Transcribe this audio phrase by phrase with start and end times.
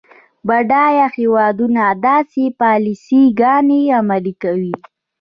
[0.47, 4.75] بډایه هیوادونه داسې پالیسي ګانې عملي کوي.